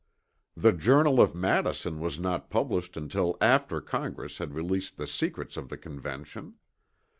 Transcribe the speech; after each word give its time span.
The 0.57 0.71
Journal 0.71 1.21
of 1.21 1.35
Madison 1.35 1.99
was 1.99 2.19
not 2.19 2.49
published 2.49 2.97
until 2.97 3.37
after 3.39 3.79
Congress 3.81 4.39
had 4.39 4.55
released 4.55 4.97
the 4.97 5.05
secrets 5.05 5.57
of 5.57 5.69
the 5.69 5.77
Convention. 5.77 6.55